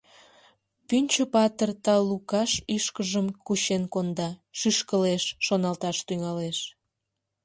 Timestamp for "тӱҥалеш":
6.07-6.57